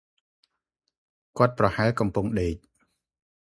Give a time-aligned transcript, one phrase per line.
[1.37, 2.55] គាត់ ប្រហែលកំពុងដេក។